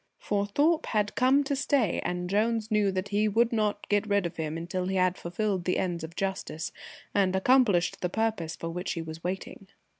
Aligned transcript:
For 0.17 0.47
Thorpe 0.47 0.87
had 0.87 1.13
come 1.13 1.43
to 1.43 1.55
stay, 1.55 1.99
and 2.03 2.27
Jones 2.27 2.71
knew 2.71 2.91
that 2.91 3.09
he 3.09 3.27
would 3.27 3.53
not 3.53 3.87
get 3.87 4.07
rid 4.07 4.25
of 4.25 4.37
him 4.37 4.57
until 4.57 4.87
he 4.87 4.95
had 4.95 5.15
fulfilled 5.15 5.65
the 5.65 5.77
ends 5.77 6.03
of 6.03 6.15
justice 6.15 6.71
and 7.13 7.35
accomplished 7.35 8.01
the 8.01 8.09
purpose 8.09 8.55
for 8.55 8.69
which 8.71 8.93
he 8.93 9.01
was 9.03 9.23
waiting. 9.23 9.67